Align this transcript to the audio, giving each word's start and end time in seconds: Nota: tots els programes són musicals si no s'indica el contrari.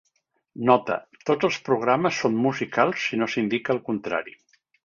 Nota: 0.69 0.95
tots 1.31 1.49
els 1.51 1.59
programes 1.69 2.23
són 2.23 2.41
musicals 2.49 3.07
si 3.11 3.23
no 3.23 3.31
s'indica 3.35 3.77
el 3.79 3.87
contrari. 3.93 4.39